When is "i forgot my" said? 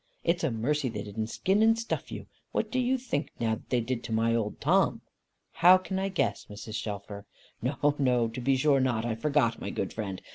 9.05-9.69